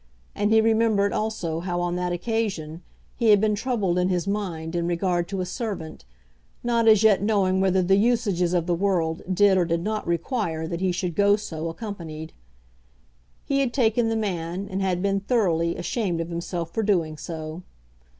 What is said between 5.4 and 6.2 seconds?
a servant,